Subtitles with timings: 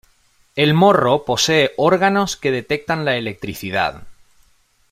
[0.55, 4.07] El morro posee órganos que detectan la electricidad.